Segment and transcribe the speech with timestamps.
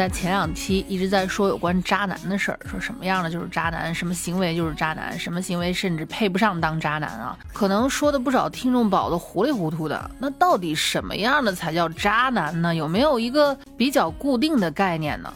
[0.00, 7.38] 在前两期一直在说有关渣男的事儿，说什么样的就是渣男，什么行为就是渣男，什么行为甚至配不上当渣男啊。
[7.52, 10.10] 可能说的不少听众宝都糊里糊涂的。
[10.18, 12.74] 那到底什么样的才叫渣男呢？
[12.74, 15.30] 有没有一个比较固定的概念呢？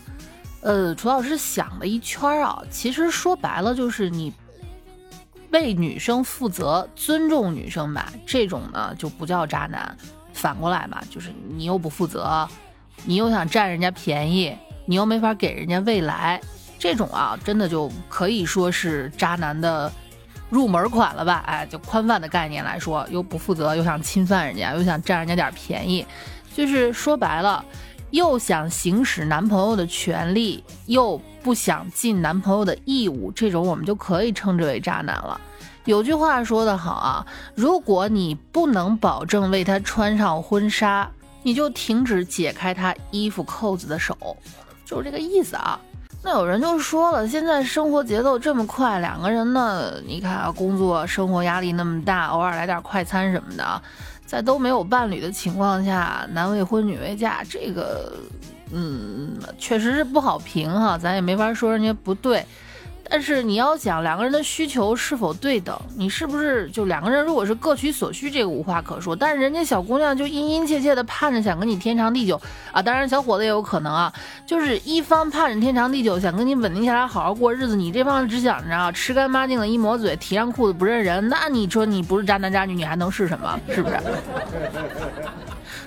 [0.62, 4.32] 呃，楚老师想了一圈啊，其实说白了就是你
[5.50, 9.94] 为女生负责，尊重女生吧，这种呢就不叫渣男。
[10.32, 12.48] 反过来嘛，就是你又不负责。
[13.06, 16.40] 你又想占人家便宜，你又没法给人家未来，
[16.78, 19.92] 这种啊，真的就可以说是渣男的
[20.48, 21.44] 入门款了吧？
[21.46, 26.06] 哎，就宽泛的概念来说，又不负责，又想侵犯人家，又想占人家点便宜，
[26.54, 27.62] 就是说白了，
[28.10, 35.38] 又想行使男朋友的权利，又不想尽男朋友的义务，这种我们就可以称之为渣男了。
[35.84, 41.10] 有句话说得好啊，如果你不能保证为他穿上婚纱。
[41.44, 44.36] 你就停止解开他衣服扣子的手，
[44.84, 45.78] 就是这个意思啊。
[46.20, 53.82] 那有人就说了，现在生活节奏这么快，两个人呢，你看啊，工作生活压力那么大，偶尔来点快餐什么的，
[54.24, 58.14] 在都没有伴侣的情况下，男未婚女未嫁，这个，
[58.72, 62.42] 嗯，确实是不好评哈，咱也没法说人家不对。
[63.14, 69.14] 但是你要想两个人的需求是否对等，你是不是就两个人如果是各取所需，这个无话可说。
[69.14, 72.40] 但是人家小姑娘就殷殷切切的盼着想跟你天长地久
[72.72, 74.12] 啊，当然小伙子也有可能啊，
[74.44, 83.60] 就是一方盼着天长地久，想跟你稳定下来好好过日子，你这方只想着啊吃干抹净的一抹嘴，提上裤子不认人，那你说你不是渣男渣女，你还能是什么？
[83.72, 83.96] 是不是？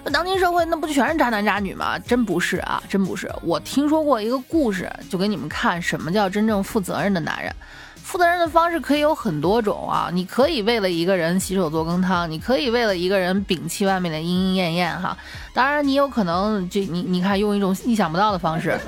[0.04, 1.98] 那当今社会那不就全是渣男渣女吗？
[2.00, 3.32] 真不是啊，真不是。
[3.42, 7.54] 我听说过一个故事，就给你们看什么叫真正负责任的男人。
[7.96, 15.18] 负责任的方式可以有很多种啊，你可以为了一个人洗手做羹汤，你可以为了一个人摒弃外面的莺莺燕燕哈。
[15.54, 18.80] 当然，你有可能就你你看用一种意想不到的方式。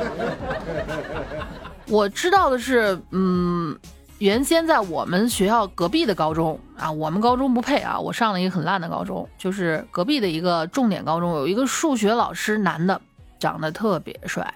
[1.88, 3.78] 我知道的是，嗯。
[4.20, 13.00] 原先在我们学校隔壁的高中啊，我们高中不配啊，我上了一个很烂的高中，就是隔壁的一个重点高中，有一个数学老师，男的，
[13.40, 14.54] 长得特别帅，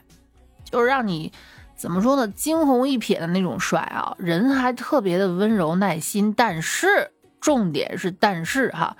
[0.70, 1.32] 就是让你
[1.78, 8.98] 怎么说呢，惊鸿一瞥的那种帅啊，人还特别的温柔耐心，但是重点是但是哈，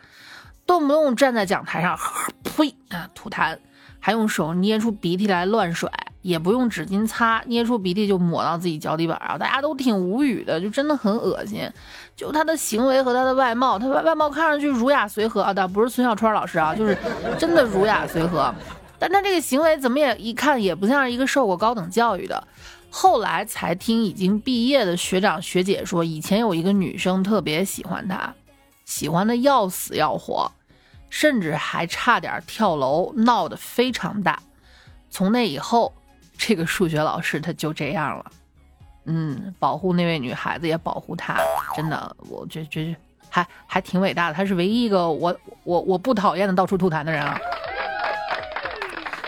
[0.66, 2.00] 动不动站在讲台上，
[2.44, 3.58] 呸啊吐痰，
[4.00, 5.92] 还用手捏出鼻涕来乱甩。
[6.24, 9.38] 也不用纸巾擦，捏出鼻涕就抹到自己脚底板啊！
[9.38, 11.70] 大家都挺无语的，就真的很恶心。
[12.16, 16.98] 就他的行为和他的外貌，他外外貌看上去儒雅随和啊，但不是孙小川老师啊，就是
[17.38, 18.56] 真的儒雅随和。
[18.98, 22.42] 但他这个行为怎么也一看也不像是一个受过高等教育的。
[22.90, 28.34] 后来才听已经毕业的学长学姐说，以前有一个女生特别喜欢他，
[28.86, 30.50] 喜欢的要死要活，
[31.10, 34.42] 甚至还差点跳楼，闹得非常大。
[35.10, 35.94] 从那以后。
[36.38, 38.26] 这个数学老师他就这样了，
[39.06, 41.38] 嗯，保护那位女孩子也保护他，
[41.76, 42.96] 真的，我觉觉
[43.30, 44.34] 还还挺伟大的。
[44.34, 47.40] 他是唯一一个我我我不讨厌的到处吐痰的人啊。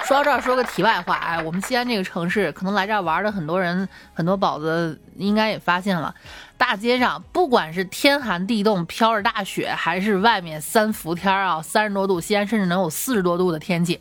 [0.04, 6.14] 说到这儿，说个题外话，哎，我们西安这个城市，可能来这儿玩的很多人，很多宝子应该也发现了，
[6.60, 14.00] 大街上不管是天寒地冻，飘着大雪，还是外面三伏天啊，三十多度，西安甚至能有四十多度的天气。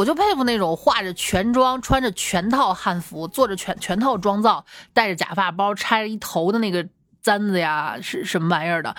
[0.00, 6.88] 我就佩服那种化着全妆、穿着全套汉服、做着全全套妆造、戴着假发包、拆了一头的那个
[7.20, 8.96] 簪子呀，是什么玩意儿的，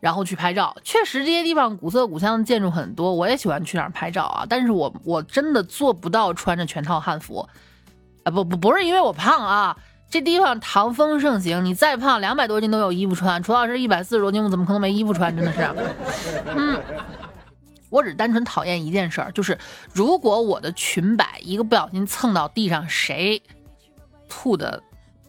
[0.00, 0.76] 然后去拍照。
[0.82, 4.44] 确实，这些地方古色古香的建筑很多，我也喜欢去那儿拍照啊。
[4.48, 7.48] 但是我我真的做不到穿着全套汉服，
[8.24, 9.76] 啊不不不是因为我胖啊，
[10.10, 13.40] 这地方唐风盛行，你再胖两百多斤都有衣服穿。
[13.40, 15.36] 楚老师一百四十多斤，我怎么可能没衣服穿？
[15.36, 15.62] 真的是，
[16.56, 16.82] 嗯。
[17.90, 19.58] 我只单纯讨厌一件事儿，就是
[19.92, 23.42] 如果我的裙摆一个不小心蹭到地上，谁
[24.28, 24.82] 吐的，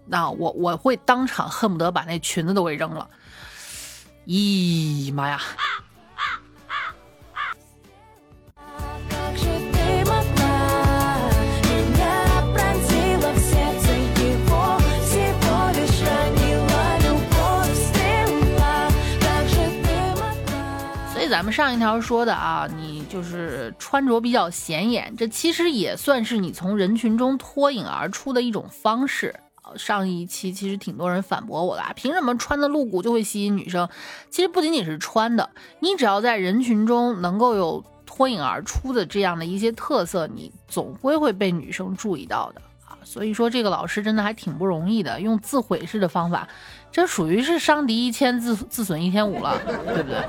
[0.05, 3.09] 那我我会当场恨不得把那裙子都给扔了。
[4.27, 5.41] 咦妈呀！
[21.31, 29.33] 咱们上一条说的啊，你就是穿着比较显眼，这其实也算是你从人群中脱颖而出的一种方式。
[29.77, 33.87] 上一期其实挺多人反驳我的，凭什么穿的露骨就会吸引女生？
[34.29, 35.49] 其实不仅仅是穿的，
[35.79, 42.99] 你只要在人群中能够有脱颖而出的这样的一些特色，你总归会被女生注意到的啊。
[43.05, 46.45] 所以说这个老师真的还挺不容易的，用自毁式的方法。
[46.91, 50.23] 这属于是伤敌一千自自损一千五了，对不对？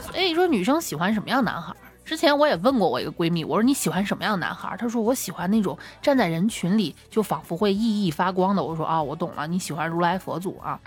[0.00, 1.74] 所以说女生喜欢什么样男孩？
[2.04, 4.76] 之前我也问过我一个闺蜜，我说你喜欢什么样男孩？
[4.78, 8.62] 她说我喜欢那种站在人群里就仿佛会熠熠发光的。
[8.62, 10.78] 我说啊，我懂了，你喜欢如来佛祖啊。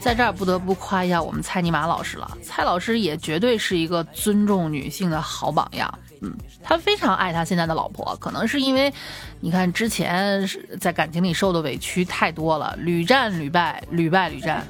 [0.00, 5.98] 在这儿不得不夸一下我们蔡尼玛老师了，蔡老师也绝对是一个尊重女性的好榜样。
[6.20, 6.30] 嗯，
[6.62, 8.92] 他非常爱他现在的老婆，可能是因为，
[9.40, 10.46] 你看之前
[10.78, 14.62] 在感情里受的委屈太多了，屡战屡败，屡败屡战，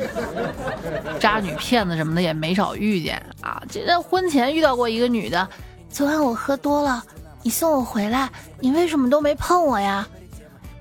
[1.18, 3.60] 渣女骗子什么的也没少遇见啊。
[3.68, 5.48] 这在婚前遇到过一个女的。
[5.94, 7.00] 昨晚我喝多了，
[7.40, 10.04] 你送我回来，你为什么都没碰我呀？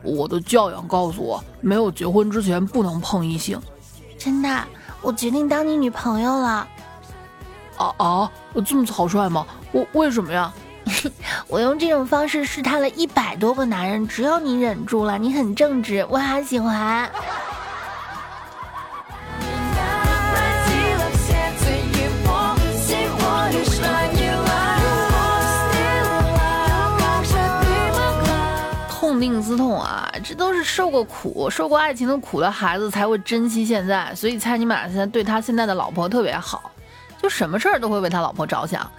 [0.01, 3.61] 我的教养告诉我，没有结婚之前不能碰异性。
[4.17, 4.63] 真的，
[5.03, 6.67] 我决定当你女朋友了。
[7.77, 8.31] 啊啊，
[8.65, 9.45] 这么草率吗？
[9.71, 10.51] 我为什么呀？
[11.47, 15.19] 我用这种方式试探了一百多个男人，只有你忍住了。
[15.19, 17.07] 你很正直，我好喜欢。
[29.55, 30.11] 痛啊！
[30.23, 36.71] 这都是受过苦、受过爱情的苦的孩子才会珍惜现在，所以蔡尼玛现在对他现在的老婆特别好，
[37.21, 38.89] 就什么事儿都会为他老婆着想。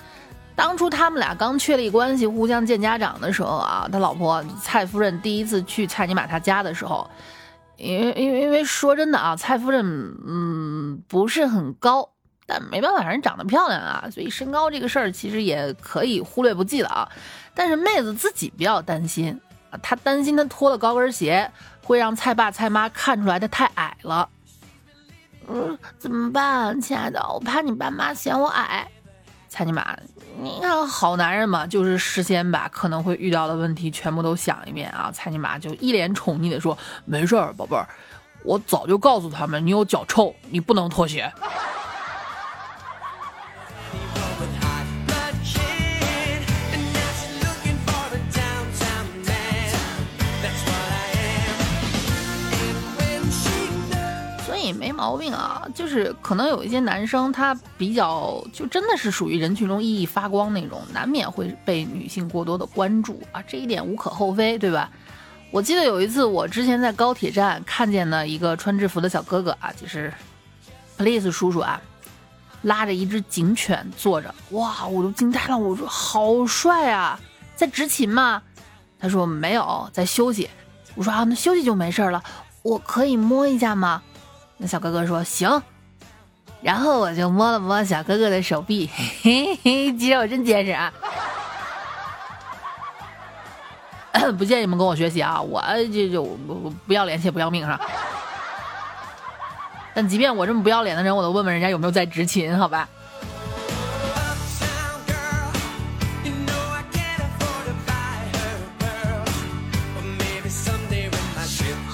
[0.57, 7.11] 当初他们俩刚确立关系、互相见家长的时候啊，他老婆蔡夫人第一次去蔡尼玛他家的时候，
[7.77, 9.85] 因为因为因为说真的啊，蔡夫人
[10.27, 12.09] 嗯不是很高，
[12.47, 17.09] 但没办法，人长得漂亮啊，所以身高这个事儿其实也可以忽略不计了啊。
[17.53, 19.41] 但是妹子自己比较担心。
[19.83, 21.51] 他担心他脱了高跟鞋
[21.83, 24.29] 会让蔡爸蔡妈看出来他太矮了。
[25.49, 27.21] 嗯，怎么办，亲爱的？
[27.33, 28.89] 我怕你爸妈嫌我矮。
[29.49, 29.97] 蔡尼玛，
[30.41, 35.11] 你看好男人嘛，就是事先把可能会遇到的问题全部都想一遍啊。
[35.13, 37.87] 蔡尼玛就一脸宠溺的说：“没事儿，宝贝儿，
[38.43, 41.33] 我早就告诉他们你有脚臭，你不能脱鞋。”
[55.05, 64.91] 毛病啊，就是可能有一些男生他比较就真的是属于人群中熠熠发光那种，难免会被女性过多的关注啊，这一点无可厚非，对吧？
[65.51, 70.11] 我记得有一次我之前在高铁站看见了一个穿制服的小哥哥啊，就是
[70.97, 71.79] please 叔叔啊，
[72.63, 77.21] 拉着一只警犬坐着，哇，我都惊呆了，我说好帅啊，
[77.55, 78.43] 在执勤吗？
[78.99, 80.49] 他说没有，在休息。
[80.95, 82.23] 我说啊，那休息就没事了，
[82.63, 84.03] 我可以摸一下吗？
[84.57, 85.63] 那小哥哥说行，
[86.63, 88.89] 然后我就摸了摸小哥哥的手臂，
[89.23, 90.93] 嘿嘿，肌肉真结实啊！
[94.39, 95.63] 不建议你们跟我学习啊，我
[95.93, 96.25] 这就
[96.87, 97.79] 不要脸且不要命哈？
[99.93, 102.89] 但即便我这么不要脸的人，我都问问人家有没有在执勤，好吧？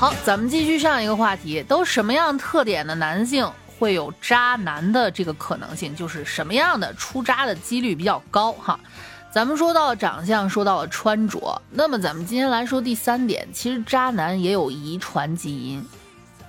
[0.01, 3.47] 好，咱们继续上一个话题，都什么样特点的男性
[3.79, 5.95] 会有渣男的这个可能性？
[5.95, 8.51] 就是什么样的出渣的几率比较高？
[8.53, 8.81] 哈，
[9.31, 15.85] 咱们说到了长相，说到了穿着，那么咱们今天来说第三点，其实渣男也有遗传基因。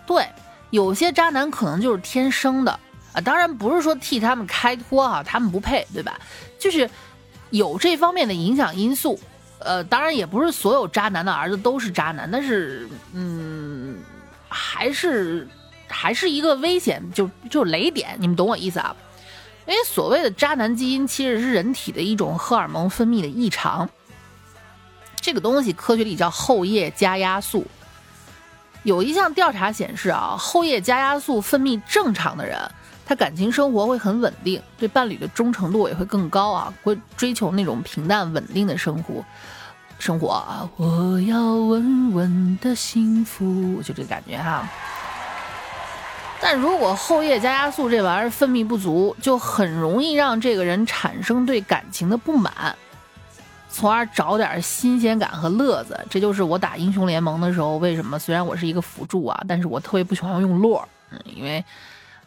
[0.08, 0.26] 对，
[0.70, 2.72] 有些渣男可能就是天生的
[3.12, 6.18] 啊，当然不是说替他们开脱哈，他们不配，对吧？
[6.58, 6.90] 就是
[7.50, 9.20] 有这方面的影响因素。
[9.64, 14.00] 呃，当然也不是所有渣男的儿子都是渣男，但是，嗯，
[14.50, 15.48] 还是
[15.88, 18.96] 还是一个危险，就就雷点，你们懂我意思啊？
[19.68, 23.88] 因为所谓的渣男基因其实是人体的一种荷尔蒙分泌的异常，
[25.22, 27.66] 这个东西科学里叫后叶加压素。
[28.84, 32.60] 有一项调查显示啊，后叶加压素分泌正常的人。
[33.12, 39.16] 他感情生活会很稳定，对伴侣的忠诚度也会更高啊，会追求那种平淡稳定的生活。
[40.00, 44.66] 生活啊，我要稳稳的幸福，就这感觉哈。
[46.40, 52.74] 但如果后叶加压素这玩意儿分泌不足，就很容易让这个人产生对感情的不满，
[53.70, 56.00] 从而找点新鲜感和乐子。
[56.10, 61.62] 这就是我打英雄联盟的时候，为什么虽然我是一个辅助啊，但是我特别不喜欢用洛，嗯，因为。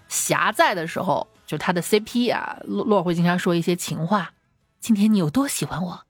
[0.08, 4.32] 霞在的时候，就他的 CP 啊，洛洛会经常说一些情话。
[4.80, 6.00] 今天你有多喜欢我？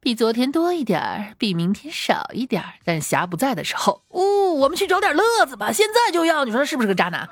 [0.00, 2.74] 比昨天多一点儿，比明天少一点儿。
[2.84, 6.44] 但霞不在的时候，呜，我们去找点乐子吧，现在就要。
[6.44, 7.28] 你说是不是个渣男？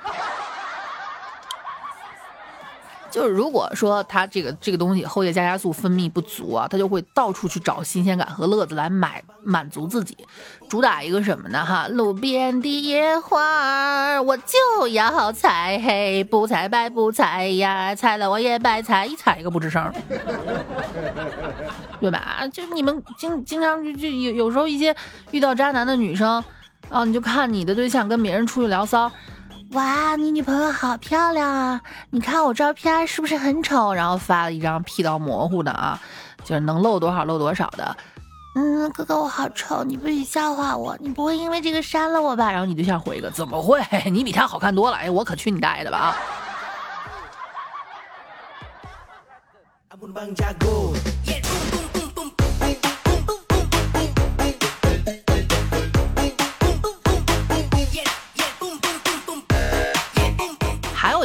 [3.11, 10.17] 就是如果说他这个这个东西后叶加加素分泌不足啊，他就会到处去找新鲜感和乐子来买满足自己，
[10.69, 11.65] 主打一个什么呢？
[11.65, 19.91] 哈，路边的野花儿我就要采，嘿，不采白不采呀，采了我也白采，一采一个不吱声，
[21.99, 22.47] 对吧？
[22.51, 24.95] 就你们经经常就就有有时候一些
[25.31, 26.43] 遇到渣男的女生
[26.89, 29.11] 啊，你就看你的对象跟别人出去聊骚。
[29.71, 31.81] 哇，你女朋友好漂亮啊！
[32.09, 33.93] 你看我照片是不是很丑？
[33.93, 35.97] 然后发了一张 P 到模糊的啊，
[36.43, 37.95] 就是能露多少露多少的。
[38.55, 42.51] 嗯，哥哥我好丑，你不许笑话我，你不会因为这个删了我吧？
[42.51, 43.81] 然后你对象回一个，怎么会？
[44.11, 44.97] 你比他好看多了。
[44.97, 46.17] 哎，我可去你大爷的吧啊！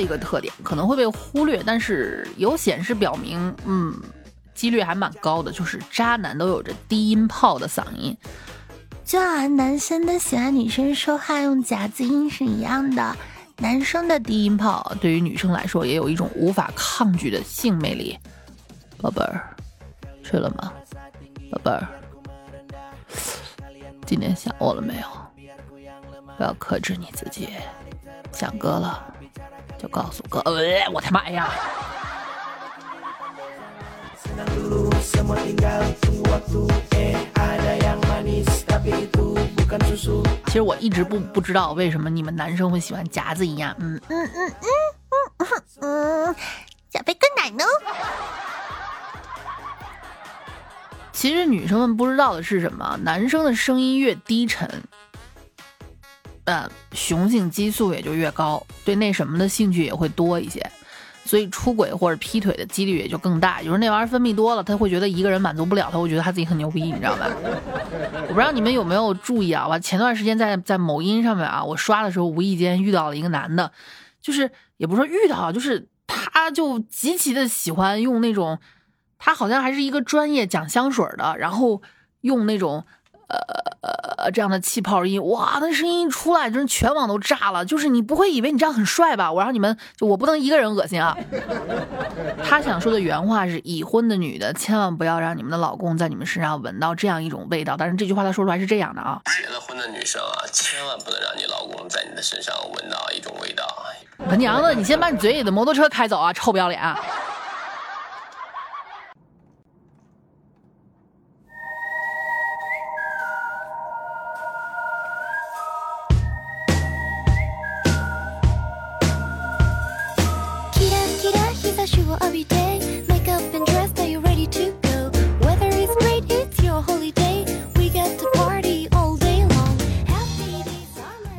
[0.07, 3.93] 一个特点可能会被忽略，但是有显示表明，嗯，
[4.55, 8.17] 几率还蛮高的，就是渣男都有着低音炮的嗓音，
[9.05, 13.17] 就好像男生都喜欢女生说话用夹子音是一样的。
[13.59, 18.17] 男生的低音炮对于女生来说也有一种无法抗拒的性魅力。
[18.99, 19.57] 宝贝儿，
[20.23, 20.73] 睡了吗？
[21.51, 21.89] 宝贝儿，
[24.07, 25.07] 今天想我了没有？
[26.37, 27.49] 不要克制你自己，
[28.31, 29.15] 想哥了。
[29.79, 30.43] 就告诉哥，
[30.93, 31.51] 我他妈呀！
[40.47, 44.53] 其实我一直不不知道为什么你们男生会喜欢夹子音啊，嗯嗯嗯
[45.39, 45.47] 嗯
[45.81, 46.37] 嗯，
[46.91, 47.65] 小贝哥奶呢？
[51.13, 54.83] 其实女生们不知道的是什么，男生的声音越低沉。
[56.47, 60.65] 呃，雄性激素也就越高，对那什么的兴趣也会多一些，
[61.25, 63.61] 所以出轨或者劈腿的几率也就更大。
[63.61, 67.29] 就是那玩意儿分泌多了，他会觉得一个人满足不了他，会觉得他自己很牛逼，你知道吧？
[68.29, 69.67] 我不知道你们有没有注意啊？
[69.67, 73.73] 我前段时间在在某音上面啊，我刷的时候无意间遇到了一个男的，
[74.23, 78.61] 就是也不是说遇到，就是他就极其的喜欢用那种，
[79.19, 81.83] 他好像还是一个专业讲香水的，然后
[82.21, 82.87] 用那种。
[83.29, 83.39] 呃
[84.19, 87.65] 呃，这样的气泡音，哇，那声音一出来，真是全网都炸了。
[87.65, 89.33] 就是你不会以为你这样很帅吧？
[89.33, 91.17] 我让你们，就我不能一个人恶心啊。
[92.43, 97.77] 他想说的原话是：已婚的女的千万不要让你们的老公在你们身上闻到这样一种味道。
[97.79, 103.65] 但是这句话他说出来是这样的啊：结了婚的女生啊，千万不能让你老公在你的身上闻到一种味道。
[104.29, 106.81] 他娘的，你先把你嘴里的摩托车开走啊，臭不要脸！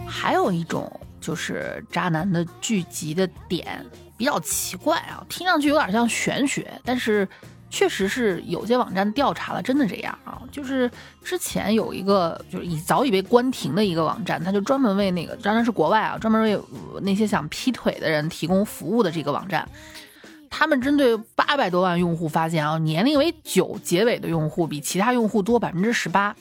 [0.08, 0.90] 还有一种
[1.20, 3.86] 就是渣男的聚集的点
[4.18, 7.28] 比较奇怪啊，听上去有点像玄学，但是
[7.70, 10.42] 确实是有些网站调查了，真的这样啊。
[10.50, 10.90] 就是
[11.24, 16.58] 之前有一个就是已早已被关停的一个网站，他就专门为那个当然是国外啊，专门为
[17.02, 19.68] 那些想劈腿的人提供服务的这个网站。
[20.58, 26.36] 他们针对八百多万用户发现啊，年龄为九结尾的用户比其他用户多百分之十八。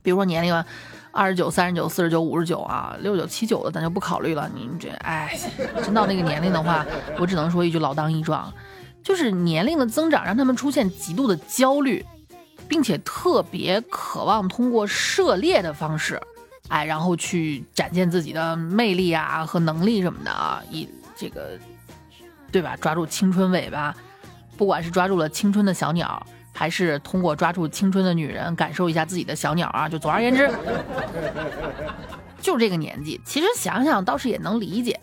[0.00, 0.64] 比如说年龄
[1.10, 4.48] 二十九、三十九、四十九、五十九啊，六九、七九的咱就不考虑了。
[4.54, 5.36] 您这哎，
[5.82, 6.86] 真到那个年龄的话，
[7.18, 8.54] 我只能说一句老当益壮，
[9.02, 12.06] 就是年龄的增长让他们出现极度的焦虑，
[12.68, 16.20] 并且特别渴望通过涉猎的方式，
[16.68, 21.58] 哎，然后去展现自己的魅力啊和能力什么的啊，以这个。
[22.52, 22.76] 对吧？
[22.80, 23.94] 抓住青春尾巴，
[24.56, 30.50] 不管是抓住了青春的小鸟，还是通过抓住青春的女人感受一下自己的小鸟啊，就总而言之，
[32.40, 34.98] 就这个年纪，其实想想倒是也能理解。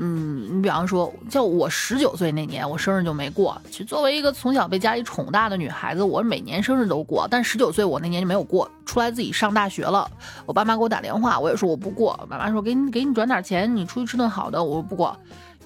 [0.00, 3.60] 嗯，你比方说，就我十九岁那年，我生日就没过。
[3.68, 8.70] 其实作为一个从小被家里宠大的女孩子，我每年生日都过，但十九岁我那年就没有过。
[8.86, 10.08] 出来自己上大学了，
[10.46, 12.16] 我爸妈给我打电话，我也说我不过。
[12.30, 15.18] 妈妈说给你给你转点钱，你出去吃顿好的，我说不过。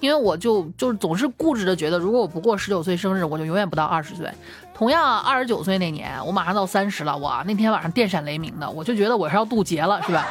[0.03, 4.29] 因为我就就是总是固执的觉得，如果我不过十九岁生日，我就永远不到二十岁。
[4.73, 10.27] 同样，二十九岁那年，我马上到三十了，哇，那天晚上电闪雷鸣的，我就觉得我是要渡劫了，是吧？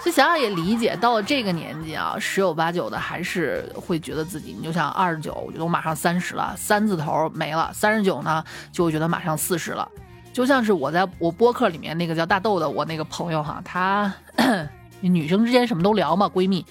[0.00, 9.88] 所以想想也理解，到了这个年纪啊，十有八九的还是会觉得自己，你就像二十九，我觉得我马上三十了，三字头没了；三十九呢，就会觉得马上四十了。
[10.32, 14.14] 就像是我在我播客里面那个叫大豆的我那个朋友哈，她
[15.00, 16.64] 女生之间什么都聊嘛，闺蜜。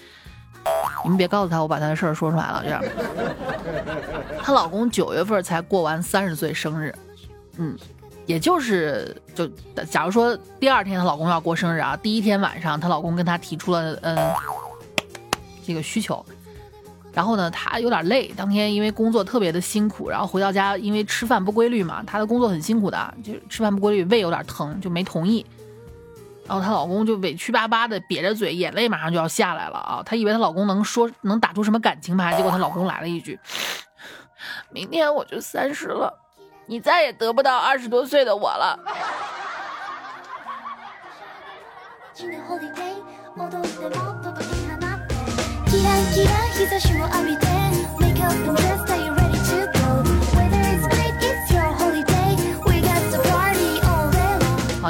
[1.04, 2.84] 你们别告诉他我把他的事儿说出来了，这样。
[4.44, 6.94] 她老公九月份才过完三十岁生日，
[7.58, 7.78] 嗯，
[8.26, 9.48] 也就是就
[9.90, 14.18] 假如说第二天她老公要过生日啊，第一天晚上她老公跟她提出了嗯
[15.66, 16.26] 这个需求。
[17.14, 25.44] 然后呢，她有点累，当天因为工作特别的辛苦，然后回到家，因为吃饭不规律嘛，她的工作很辛苦的，就吃饭不规律，胃有点疼，就没同意。
[26.48, 30.01] 然后她老公就委屈巴巴的瘪着嘴，眼泪马上就要下来了啊！
[30.06, 33.39] 她以为她老公能说能打出什么感情牌，结果她老公来了一句
[34.72, 36.13] ：“明天我就三十了，
[36.66, 38.80] 你再也得不到二十多岁的我了。”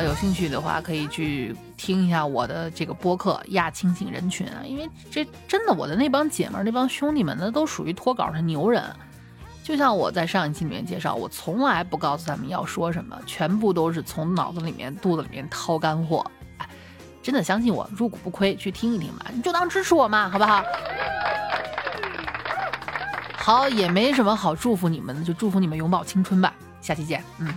[0.02, 8.84] 有兴趣的话可以去听一下我的这个播客《亚清醒人群》啊，因为这真的我的那帮姐们儿、那帮兄弟们，那都属于脱稿的牛人。
[9.64, 16.26] 就像我在上一期里面介绍，我从来不告诉他们要说什么，全部都是从脑子里面、肚子里面掏干货。
[16.58, 16.68] 哎，
[17.22, 20.64] 真的相信我，入股不亏，去听一听吧，你就当支持我嘛，好不好？
[23.36, 26.54] 好，也没什么好祝福你们的，就祝福你们永葆青春吧。
[26.82, 27.54] 下期见，嗯。